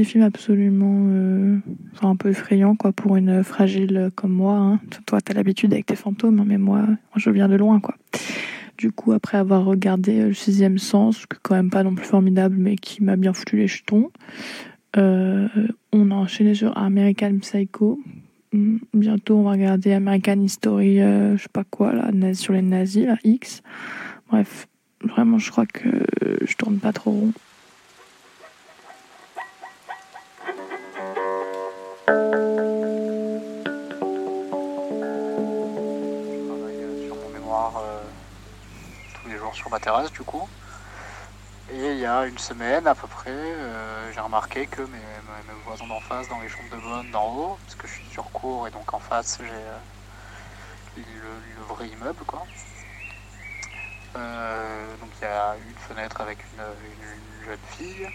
[0.05, 1.57] Des films absolument euh,
[2.03, 4.57] un peu effrayants quoi pour une fragile comme moi.
[4.57, 4.81] hein.
[5.07, 6.87] Toi, t'as l'habitude avec tes fantômes, hein, mais moi,
[7.17, 7.95] je viens de loin quoi.
[8.77, 12.05] Du coup, après avoir regardé euh, le sixième sens, que quand même pas non plus
[12.05, 14.11] formidable, mais qui m'a bien foutu les jetons,
[14.99, 15.49] euh,
[15.93, 17.99] on a enchaîné sur American Psycho.
[18.53, 22.63] Hum, Bientôt, on va regarder American History, euh, je sais pas quoi là, sur les
[22.63, 23.63] nazis, là, X.
[24.29, 24.69] Bref,
[25.03, 25.89] vraiment, je crois que
[26.47, 27.33] je tourne pas trop rond.
[39.33, 40.49] Dehors sur ma terrasse du coup.
[41.71, 44.99] Et il y a une semaine à peu près, euh, j'ai remarqué que mes,
[45.65, 48.31] voisins d'en face, dans les chambres de bonne d'en haut, parce que je suis sur
[48.33, 49.79] cours et donc en face j'ai euh,
[50.97, 52.47] le, vrai immeuble quoi.
[54.17, 58.09] Euh, donc il y a une fenêtre avec une, une- une jeune fille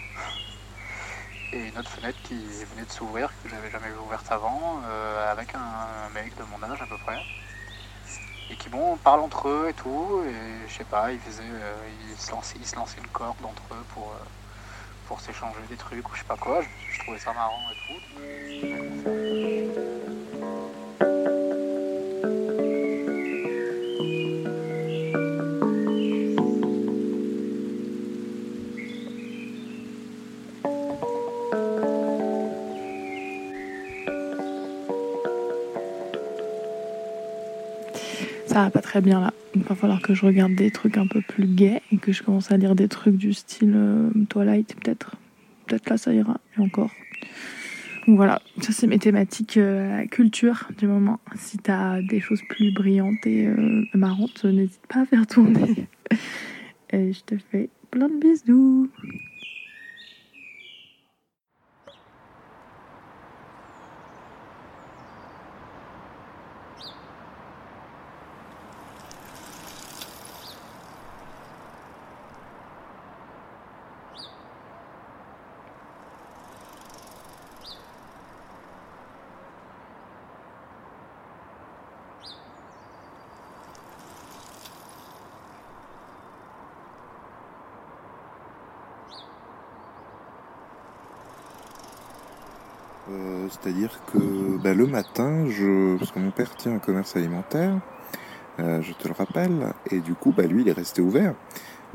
[1.52, 4.80] et une autre fenêtre qui venait de s'ouvrir que j'avais jamais ouverte avant
[5.28, 7.20] avec un mec de mon âge à peu près
[8.50, 11.88] et qui bon parlent entre eux et tout et je sais pas ils faisaient euh,
[12.10, 14.24] ils se lançaient ils se lançaient une corde entre eux pour euh,
[15.06, 16.60] pour s'échanger des trucs ou je sais pas quoi.
[16.62, 19.19] Je, je trouvais ça marrant et tout
[38.50, 39.32] Ça va pas très bien là.
[39.54, 42.24] Il va falloir que je regarde des trucs un peu plus gays et que je
[42.24, 45.14] commence à lire des trucs du style euh, Twilight peut-être.
[45.66, 46.40] Peut-être là ça ira.
[46.58, 46.90] Et encore.
[48.08, 51.20] Donc voilà, ça c'est mes thématiques euh, culture du moment.
[51.36, 55.86] Si t'as des choses plus brillantes et euh, marrantes, n'hésite pas à faire tourner.
[56.90, 58.90] et je te fais plein de bisous.
[93.10, 95.96] Euh, C'est-à-dire que bah, le matin, je...
[95.98, 97.78] parce que mon père tient un commerce alimentaire,
[98.60, 101.34] euh, je te le rappelle, et du coup, bah, lui, il est resté ouvert.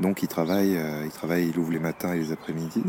[0.00, 2.82] Donc il travaille, euh, il travaille, il ouvre les matins et les après-midi.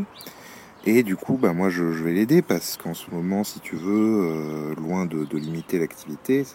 [0.86, 4.74] Et du coup, bah, moi, je, vais l'aider parce qu'en ce moment, si tu veux,
[4.78, 6.46] loin de, limiter l'activité,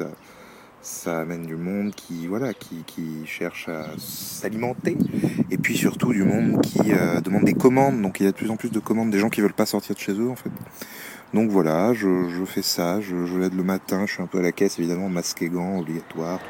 [0.80, 4.96] ça, amène du monde qui, voilà, qui, cherche à s'alimenter.
[5.50, 6.92] Et puis surtout du monde qui
[7.24, 8.00] demande des commandes.
[8.00, 9.66] Donc il y a de plus en plus de commandes, des gens qui veulent pas
[9.66, 10.50] sortir de chez eux, en fait.
[11.32, 14.38] Donc voilà, je, je fais ça, je, je l'aide le matin, je suis un peu
[14.38, 16.40] à la caisse, évidemment, masque et gants, obligatoire.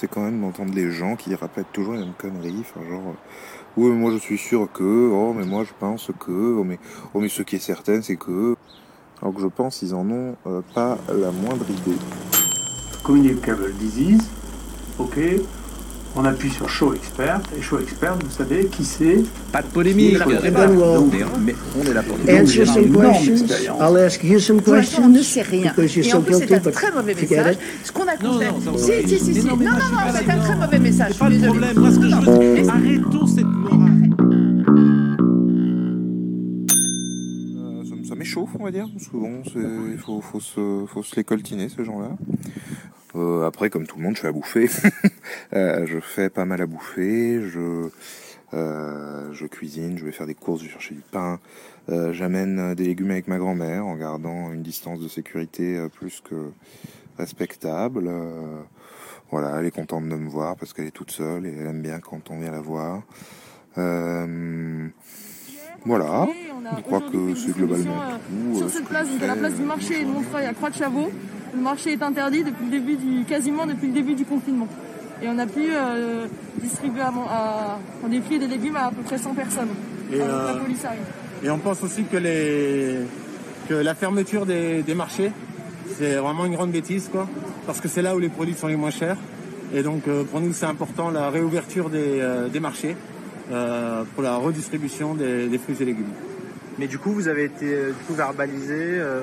[0.00, 2.60] C'est quand même d'entendre les gens qui répètent toujours les mêmes conneries.
[2.60, 6.30] Enfin, genre, euh, oui, moi je suis sûr que, oh, mais moi je pense que,
[6.58, 6.78] oh, mais,
[7.12, 8.56] oh, mais ce qui est certain, c'est que.
[9.20, 11.98] Alors que je pense, ils en ont euh, pas la moindre idée.
[13.02, 14.26] Communicable Disease,
[14.98, 15.18] ok.
[16.16, 20.08] On appuie sur Show Expert, et Show Expert, vous savez qui c'est Pas de polémique.
[20.10, 23.32] Qui est la- Donc, mais- on est là pour Answer some questions.
[23.34, 23.78] expérience.
[23.80, 25.72] I'll ask you some Pour l'instant, on ne sait rien.
[25.78, 27.56] Et en plus, c'est un très mauvais message.
[27.84, 29.06] Ce qu'on a Non, constaté.
[29.06, 29.46] Si, si, si, si.
[29.46, 31.16] Mais Non, non, non, c'est un très mauvais message.
[31.18, 31.40] pas suis problème.
[31.40, 31.74] désolée.
[31.80, 34.10] Moi, ce que je veux arrêtons cette morale.
[36.72, 39.04] Euh, ça, ça m'échauffe, on va dire, parce
[39.52, 39.58] c'est-
[39.92, 42.10] il faut, faut, se, faut se les coltiner, ces gens-là.
[43.16, 44.68] Euh, après, comme tout le monde, je fais à bouffer.
[45.52, 47.88] Euh, je fais pas mal à bouffer, je,
[48.54, 51.40] euh, je cuisine, je vais faire des courses, je vais chercher du pain.
[51.88, 56.20] Euh, J'amène des légumes avec ma grand-mère en gardant une distance de sécurité euh, plus
[56.20, 56.52] que
[57.18, 58.04] respectable.
[58.06, 58.60] Euh,
[59.30, 61.82] voilà, elle est contente de me voir parce qu'elle est toute seule et elle aime
[61.82, 63.02] bien quand on vient la voir.
[63.78, 64.88] Euh,
[65.84, 66.28] voilà,
[66.76, 67.94] je crois que c'est globalement
[68.28, 68.56] tout.
[68.56, 71.10] Sur euh, ce cette place, à la place du euh, marché de Montreuil à Croix-de-Chavaux,
[71.54, 74.68] le marché est interdit depuis le début du, quasiment depuis le début du confinement.
[75.22, 76.26] Et on a pu euh,
[76.60, 79.68] distribuer à, à, des fruits et des légumes à à peu près 100 personnes.
[80.12, 81.00] Et, euh, la police arrive.
[81.42, 82.98] Et on pense aussi que, les...
[83.68, 85.32] que la fermeture des, des marchés,
[85.98, 87.28] c'est vraiment une grande bêtise, quoi.
[87.66, 89.16] Parce que c'est là où les produits sont les moins chers.
[89.74, 92.96] Et donc, euh, pour nous, c'est important la réouverture des, euh, des marchés
[93.50, 96.12] euh, pour la redistribution des, des fruits et légumes.
[96.78, 99.22] Mais du coup, vous avez été euh, du coup, verbalisé, euh,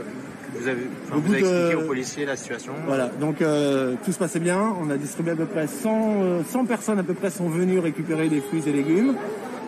[0.59, 2.73] vous avez, enfin, Au vous bout avez expliqué de- aux policiers la situation.
[2.87, 4.73] Voilà, donc euh, tout se passait bien.
[4.81, 5.89] On a distribué à peu près 100,
[6.23, 9.13] euh, 100 personnes à peu près sont venues récupérer des fruits et légumes.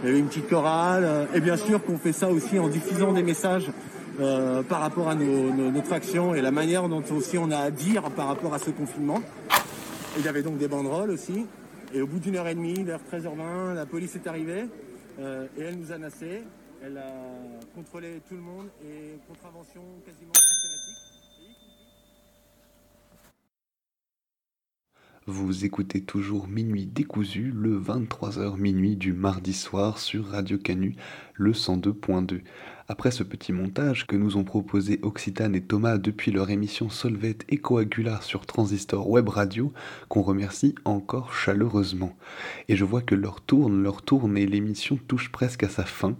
[0.03, 1.27] Il y avait une petite chorale.
[1.33, 3.69] et bien sûr qu'on fait ça aussi en diffusant des messages
[4.21, 7.57] euh, par rapport à nos- nos- notre action et la manière dont aussi on a
[7.57, 9.19] à dire par rapport à ce confinement.
[10.17, 11.45] il y avait donc des banderoles aussi.
[11.91, 14.65] Et au bout d'une heure et demie, vers 13h20, la police est arrivée
[15.19, 16.43] euh, et elle nous a nassés.
[16.83, 17.11] Elle a
[17.73, 21.09] contrôlé tout le monde et contravention quasiment systématique.
[25.25, 30.95] Vous écoutez toujours Minuit décousu, le 23h minuit du mardi soir sur Radio Canu,
[31.33, 32.41] le 102.2.
[32.91, 37.45] Après ce petit montage que nous ont proposé Occitane et Thomas depuis leur émission Solvette
[37.47, 39.71] et Coagula sur Transistor Web Radio,
[40.07, 42.17] qu'on remercie encore chaleureusement.
[42.67, 46.15] Et je vois que leur tourne, leur tourne et l'émission touche presque à sa fin,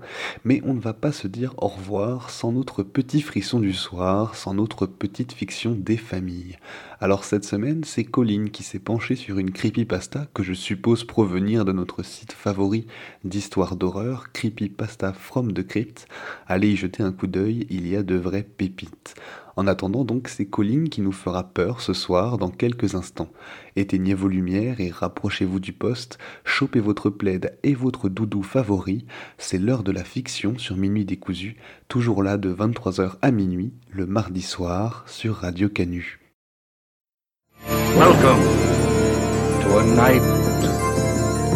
[0.45, 4.35] mais on ne va pas se dire au revoir sans notre petit frisson du soir,
[4.35, 6.59] sans notre petite fiction des familles.
[7.01, 11.63] Alors cette semaine, c'est Colline qui s'est penchée sur une creepypasta que je suppose provenir
[11.63, 12.87] de notre site favori
[13.23, 16.09] d'histoire d'horreur, Creepypasta from the Crypt.
[16.45, 19.15] Allez y jeter un coup d'œil, il y a de vraies pépites.
[19.55, 23.29] En attendant donc, c'est Colline qui nous fera peur ce soir dans quelques instants.
[23.77, 29.05] Éteignez vos lumières et rapprochez-vous du poste, chopez votre plaid et votre doudou favori,
[29.37, 31.55] c'est l'heure de la fiction sur Minuit décousu,
[31.87, 36.18] toujours là de 23h à minuit, le mardi soir, sur Radio Canu.
[37.67, 38.41] Welcome
[39.61, 40.21] to a night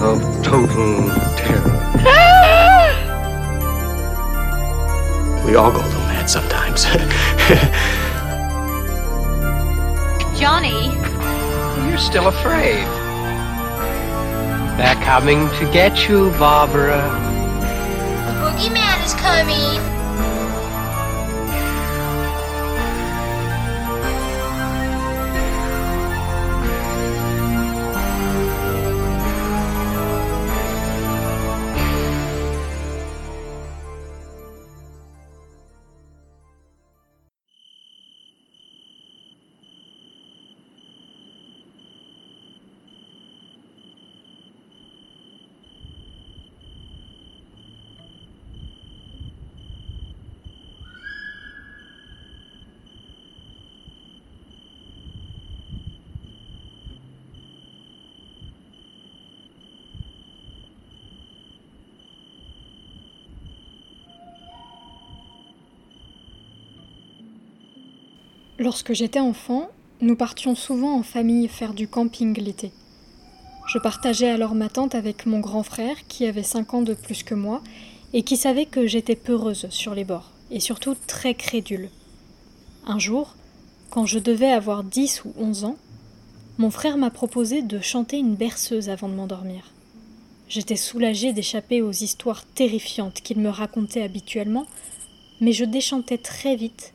[0.01, 1.80] of total terror.
[5.45, 6.84] we all go a little mad sometimes.
[10.39, 10.91] Johnny,
[11.89, 12.86] You're still afraid.
[14.78, 17.01] They're coming to get you, Barbara.
[18.26, 20.03] the boogeyman is coming.
[68.64, 69.68] Lorsque j'étais enfant,
[69.99, 72.72] nous partions souvent en famille faire du camping l'été.
[73.68, 77.24] Je partageais alors ma tente avec mon grand frère, qui avait 5 ans de plus
[77.24, 77.61] que moi,
[78.14, 81.89] et qui savait que j'étais peureuse sur les bords, et surtout très crédule.
[82.86, 83.36] Un jour,
[83.89, 85.76] quand je devais avoir 10 ou 11 ans,
[86.57, 89.74] mon frère m'a proposé de chanter une berceuse avant de m'endormir.
[90.47, 94.68] J'étais soulagée d'échapper aux histoires terrifiantes qu'il me racontait habituellement,
[95.41, 96.93] mais je déchantais très vite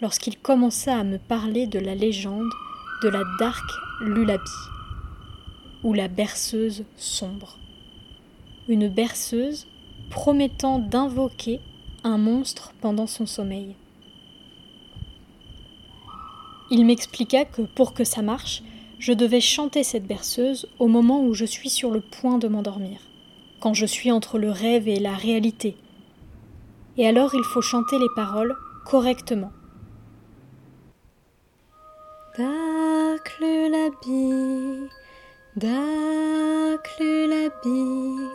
[0.00, 2.50] lorsqu'il commença à me parler de la légende
[3.02, 3.64] de la Dark
[4.00, 4.50] Lullaby,
[5.82, 7.58] ou la berceuse sombre.
[8.68, 9.66] Une berceuse
[10.10, 11.60] promettant d'invoquer
[12.04, 13.74] un monstre pendant son sommeil.
[16.70, 18.62] Il m'expliqua que pour que ça marche,
[18.98, 23.00] je devais chanter cette berceuse au moment où je suis sur le point de m'endormir,
[23.60, 25.76] quand je suis entre le rêve et la réalité.
[26.96, 29.52] Et alors il faut chanter les paroles correctement.
[32.38, 33.34] Dark
[37.00, 38.28] Lullaby,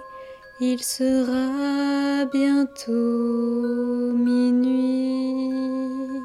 [0.59, 6.19] il sera bientôt minuit.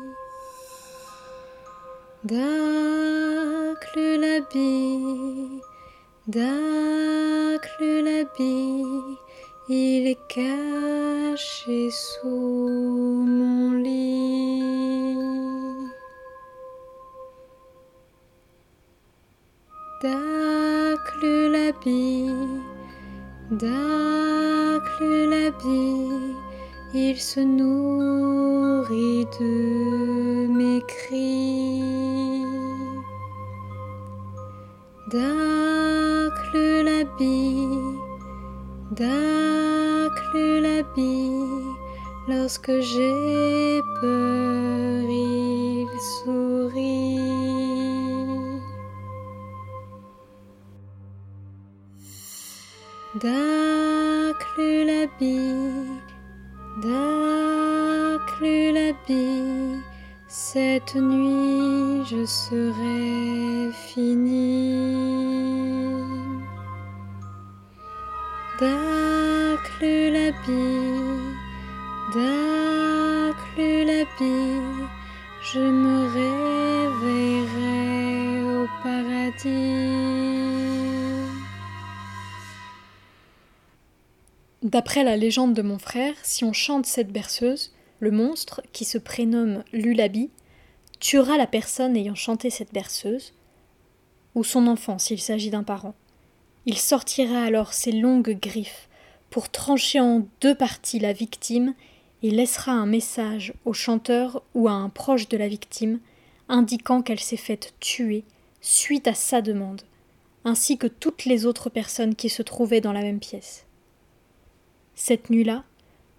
[2.25, 5.61] Dark Lullaby,
[9.69, 14.28] il est caché sous mon lit.
[20.01, 22.31] Dark Lullaby,
[26.95, 31.83] il se nourrit de mes cris.
[35.11, 36.39] Dark
[40.33, 41.43] Lullaby,
[42.29, 45.89] lorsque j'ai peur, il
[46.23, 47.18] sourit.
[53.21, 54.47] Dark
[58.41, 59.83] Lullaby,
[60.29, 64.85] cette nuit je serai fini.
[68.61, 71.11] Dark Lullaby,
[75.43, 79.98] je me réveillerai au paradis.
[84.69, 88.99] D'après la légende de mon frère, si on chante cette berceuse, le monstre, qui se
[88.99, 90.29] prénomme Lulabi,
[91.01, 93.33] tuera la personne ayant chanté cette berceuse,
[94.35, 95.95] ou son enfant s'il s'agit d'un parent.
[96.67, 98.91] Il sortira alors ses longues griffes
[99.31, 101.73] pour trancher en deux parties la victime
[102.23, 105.99] et laissera un message au chanteur ou à un proche de la victime
[106.51, 108.23] indiquant qu'elle s'est faite tuer
[108.61, 109.81] suite à sa demande,
[110.45, 113.65] ainsi que toutes les autres personnes qui se trouvaient dans la même pièce.
[115.01, 115.63] Cette nuit-là,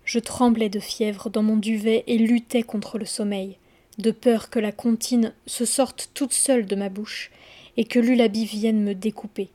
[0.06, 3.58] je tremblais de fièvre dans mon duvet et luttais contre le sommeil,
[3.98, 7.30] de peur que la comptine se sorte toute seule de ma bouche
[7.76, 9.50] et que Lulabi vienne me découper.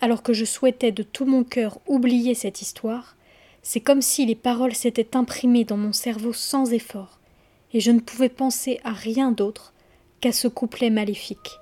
[0.00, 3.16] Alors que je souhaitais de tout mon cœur oublier cette histoire,
[3.62, 7.20] c'est comme si les paroles s'étaient imprimées dans mon cerveau sans effort,
[7.72, 9.72] et je ne pouvais penser à rien d'autre
[10.20, 11.60] qu'à ce couplet maléfique.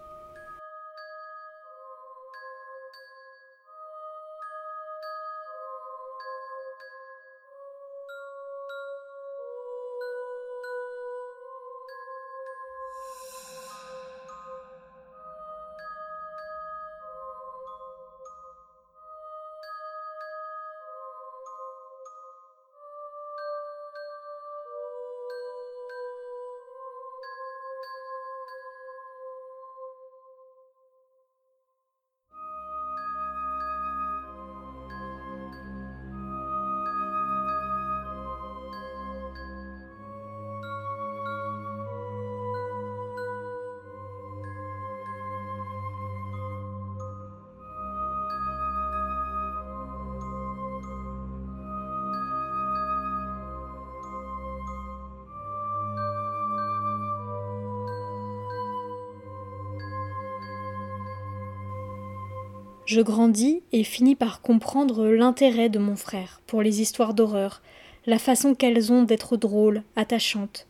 [62.86, 67.60] Je grandis et finis par comprendre l'intérêt de mon frère pour les histoires d'horreur,
[68.06, 70.68] la façon qu'elles ont d'être drôles, attachantes.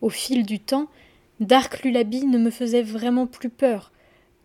[0.00, 0.88] Au fil du temps,
[1.40, 3.92] Dark Lullaby ne me faisait vraiment plus peur,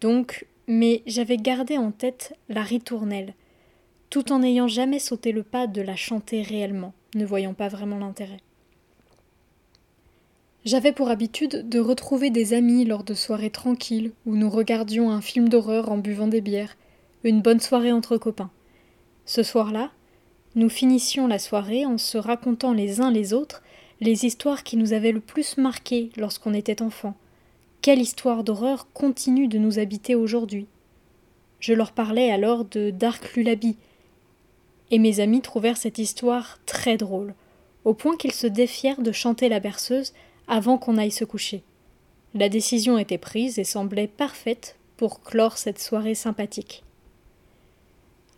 [0.02, 3.34] donc, mais j'avais gardé en tête la ritournelle,
[4.10, 7.97] tout en n'ayant jamais sauté le pas de la chanter réellement, ne voyant pas vraiment
[7.97, 8.41] l'intérêt.
[10.66, 15.22] J'avais pour habitude de retrouver des amis lors de soirées tranquilles où nous regardions un
[15.22, 16.76] film d'horreur en buvant des bières,
[17.24, 18.51] une bonne soirée entre copains.
[19.26, 19.91] Ce soir-là,
[20.55, 23.61] nous finissions la soirée en se racontant les uns les autres
[24.01, 27.15] les histoires qui nous avaient le plus marqués lorsqu'on était enfant.
[27.82, 30.67] Quelle histoire d'horreur continue de nous habiter aujourd'hui
[31.59, 33.76] Je leur parlais alors de Dark Lullaby,
[34.91, 37.36] et mes amis trouvèrent cette histoire très drôle,
[37.86, 40.13] au point qu'ils se défièrent de chanter la berceuse
[40.47, 41.63] avant qu'on aille se coucher.
[42.34, 46.84] La décision était prise et semblait parfaite pour clore cette soirée sympathique.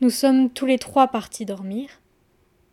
[0.02, 2.02] Nous sommes tous les trois partis dormir.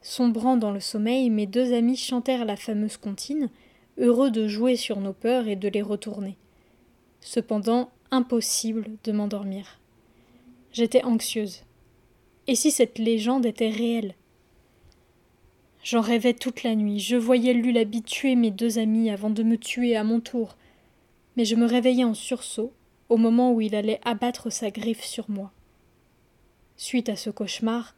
[0.01, 3.51] Sombrant dans le sommeil, mes deux amis chantèrent la fameuse comptine,
[3.99, 6.39] heureux de jouer sur nos peurs et de les retourner.
[7.21, 9.79] Cependant, impossible de m'endormir.
[10.73, 11.65] J'étais anxieuse.
[12.47, 14.15] Et si cette légende était réelle?
[15.85, 16.99] J'en rêvais toute la nuit.
[16.99, 20.57] Je voyais Lulabi tuer mes deux amis avant de me tuer à mon tour.
[21.37, 22.73] Mais je me réveillais en sursaut
[23.11, 25.53] au moment où il allait abattre sa griffe sur moi.
[26.81, 27.97] Suite à ce cauchemar,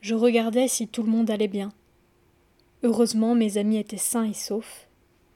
[0.00, 1.72] je regardais si tout le monde allait bien.
[2.82, 4.88] Heureusement, mes amis étaient sains et saufs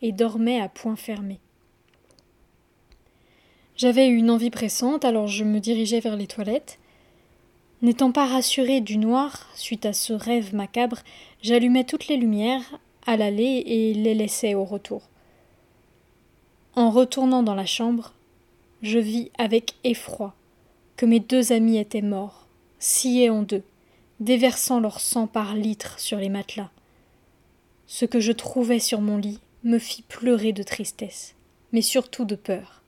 [0.02, 1.38] et dormaient à point fermé.
[3.76, 6.80] J'avais une envie pressante, alors je me dirigeais vers les toilettes.
[7.80, 10.98] N'étant pas rassurée du noir, suite à ce rêve macabre,
[11.42, 15.02] j'allumais toutes les lumières à l'aller et les laissais au retour.
[16.74, 18.14] En retournant dans la chambre,
[18.82, 20.34] je vis avec effroi
[20.96, 22.43] que mes deux amis étaient morts,
[22.84, 23.62] sciés en deux,
[24.20, 26.70] déversant leur sang par litres sur les matelas.
[27.86, 31.34] Ce que je trouvais sur mon lit me fit pleurer de tristesse,
[31.72, 32.82] mais surtout de peur.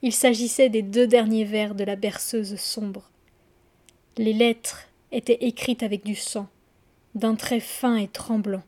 [0.00, 3.10] Il s'agissait des deux derniers vers de la berceuse sombre.
[4.16, 6.48] Les lettres étaient écrites avec du sang,
[7.14, 8.62] d'un trait fin et tremblant,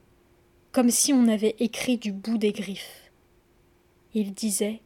[0.73, 3.11] comme si on avait écrit du bout des griffes.
[4.13, 4.81] Il disait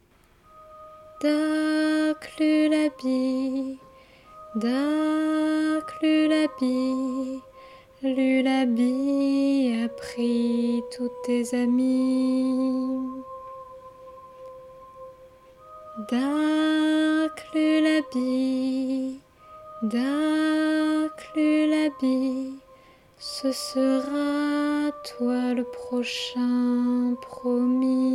[4.55, 5.99] Dark
[8.03, 12.99] Lullaby a pris tous tes amis.
[16.11, 19.19] Dark Lullaby,
[19.81, 22.53] Dark Lullaby,
[23.17, 28.13] ce sera toi le prochain promis.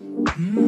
[0.00, 0.67] Mm.